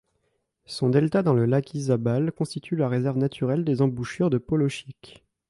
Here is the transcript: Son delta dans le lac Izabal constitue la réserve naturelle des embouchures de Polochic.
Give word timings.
Son 0.65 0.89
delta 0.89 1.21
dans 1.21 1.35
le 1.35 1.45
lac 1.45 1.75
Izabal 1.75 2.31
constitue 2.31 2.75
la 2.75 2.89
réserve 2.89 3.19
naturelle 3.19 3.63
des 3.63 3.83
embouchures 3.83 4.31
de 4.31 4.39
Polochic. 4.39 5.23